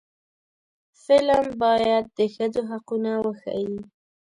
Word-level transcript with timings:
فلم 1.03 1.45
باید 1.61 2.03
د 2.17 2.19
ښځو 2.35 2.61
حقونه 2.71 3.11
وښيي 3.25 3.77